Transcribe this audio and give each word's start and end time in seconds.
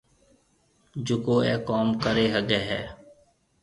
جڪو 1.05 1.35
اَي 1.45 1.53
ڪوم 1.67 1.87
ڪريَ 2.03 2.25
هگھيََََ 2.35 2.59
هيَ۔ 2.69 2.81